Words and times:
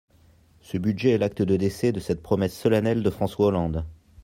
Ce 0.61 0.79
budget 0.79 1.11
est 1.11 1.17
l’acte 1.19 1.43
de 1.43 1.57
décès 1.57 1.91
de 1.91 1.99
cette 1.99 2.23
promesse 2.23 2.57
solennelle 2.59 3.03
de 3.03 3.09
François 3.11 3.45
Hollande. 3.45 3.85